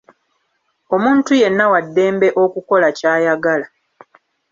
[0.95, 3.67] Omuntu yenna wa ddembe okukola ky'ayagala.